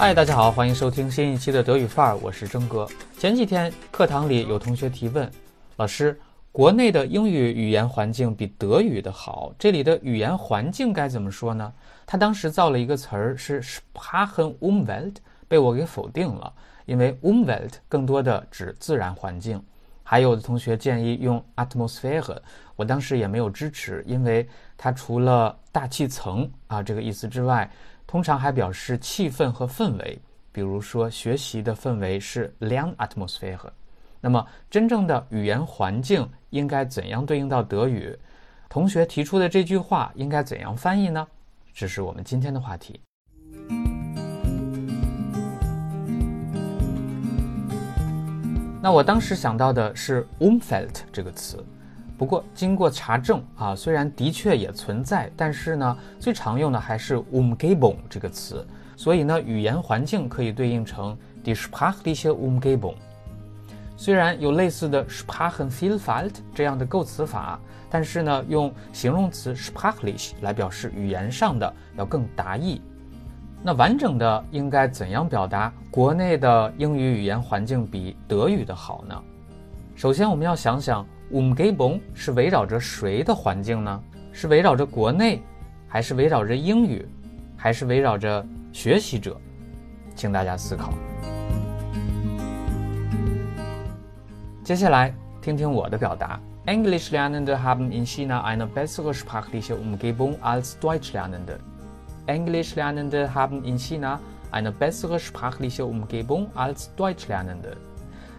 [0.00, 2.88] 嗨，大家好，欢迎收听新一期的德语范儿，我是征哥。
[3.18, 5.30] 前几天课堂里有同学提问，
[5.76, 6.18] 老师，
[6.50, 11.70] 国内的英语语言环境比德语的好，这里的语言环境该怎么说呢？
[12.06, 16.50] 他当时造了一个词儿是 Sprachenumwelt，被我给否定了，
[16.86, 19.62] 因为 Umwelt 更多的指自然环境。
[20.02, 22.38] 还有的同学建议用 Atmosphere，
[22.74, 24.48] 我当时也没有支持，因为
[24.78, 27.70] 它除了大气层啊这个意思之外。
[28.10, 30.18] 通常还表示气氛和氛围，
[30.50, 33.70] 比如说学习的氛围是 Lernatmosphäre。
[34.20, 38.18] 那么真正的语言环境应该怎样对应到德语？
[38.68, 41.24] 同学提出的这句话应该怎样翻译呢？
[41.72, 43.00] 这是我们今天的话题。
[48.82, 51.64] 那我当时想到的是 Umfeld 这个词。
[52.20, 58.62] 不过，经过查证啊，虽然的确也存在，但是呢，最常用的还是 umgebung 这个词。
[58.94, 62.92] 所以呢，语言环境可以对应成 die sprachliche umgebung。
[63.96, 72.82] 虽然有类似的 Sprachenvielfalt 这样的构词法，但是呢，用形容词 sprachlich 来表示语言上的要更达意。
[73.62, 79.18] 那完整的应该怎样表达国内的英语语言环境比德语的好呢？
[79.96, 81.02] 首先，我们要想想。
[81.32, 84.02] Umgebung 是围绕着谁的环境呢？
[84.32, 85.40] 是围绕着国内，
[85.86, 87.06] 还是围绕着英语，
[87.56, 89.36] 还是围绕着学习者？
[90.16, 90.92] 请大家思考。
[94.64, 101.58] 接下来听听我的表达：Englishlernende haben in China eine bessere sprachliche Umgebung als Deutschlernende.
[102.26, 104.18] Englishlernende haben in China
[104.50, 107.76] eine bessere sprachliche Umgebung als Deutschlernende.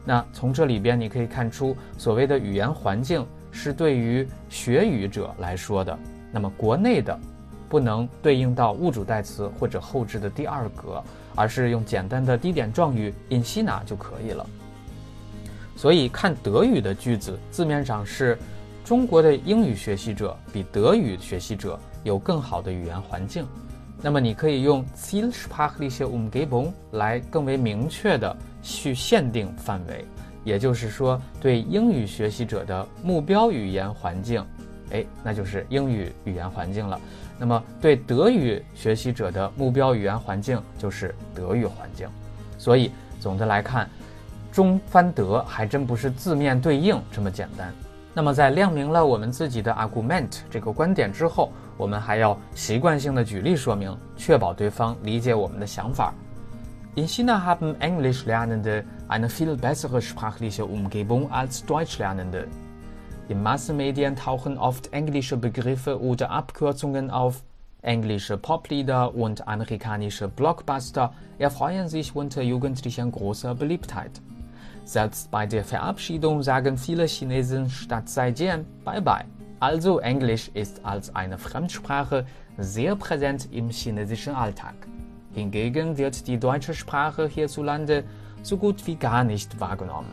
[0.04, 5.98] 那从这里边你可以看出，所谓的语言环境是对于学语者来说的。
[6.32, 7.18] 那么国内的
[7.70, 11.04] 不能对应到物主代词或者后置的第二格，
[11.36, 14.46] 而是用简单的低点状语 in China 就可以了。
[15.76, 18.38] 所以看德语的句子，字面上是
[18.84, 23.46] 中国的英语学习者比德语学习者有更好的语言环境。
[24.02, 26.72] 那么你可以用 z i e l s p a c h l i c h e Umgebung
[26.94, 28.36] 来更为明确的。
[28.62, 30.06] 去限定范围，
[30.44, 34.46] 也就是说，对英语学习者的目标语言环境，
[34.92, 37.00] 哎，那就是英语语言环境了。
[37.38, 42.08] 那么，对德语学习者的目标语言环境就是德语环境。
[42.58, 43.90] 所以，总的来看，
[44.52, 47.74] 中翻德还真不是字面对应这么简单。
[48.14, 56.14] 那么，在亮明了我们自己的 argument 这个观点之后，我们还要习惯性的举例说明，确保对方理解我们的想法。
[56.94, 62.48] In China haben Englischlernende eine viel bessere sprachliche Umgebung als Deutschlernende.
[63.30, 67.44] In Massenmedien tauchen oft englische Begriffe oder Abkürzungen auf.
[67.82, 74.22] Englische Poplieder und amerikanische Blockbuster erfreuen sich unter Jugendlichen großer Beliebtheit.
[74.84, 79.26] Selbst bei der Verabschiedung sagen viele Chinesen statt Zaijian Bye Bye.
[79.62, 82.26] Also Englisch ist als eine Fremdsprache
[82.58, 84.76] sehr präsent im chinesischen Alltag.
[85.34, 88.04] Hingegen wird die deutsche Sprache hierzulande
[88.44, 90.04] so gut viganislugno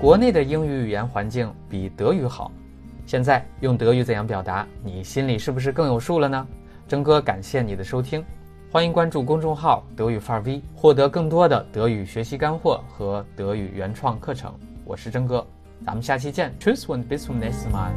[0.00, 2.50] 国内的英语语言环境比德语好，
[3.06, 6.44] 现在用德语怎样表达，你心里是不是更有数了呢？
[6.88, 8.24] 征哥感谢你的收听，
[8.72, 14.52] 欢迎关注公众号“德语范儿 V”，获得更多的德语学习干货和德语原创课程。
[14.84, 15.46] 我是征哥。
[15.85, 17.91] 咱们下期见，Tschüss und bis zum nächsten Mal。